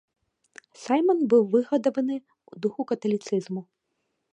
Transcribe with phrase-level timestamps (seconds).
[0.83, 3.61] Сайман быў выгадаваны ў духу каталіцызму.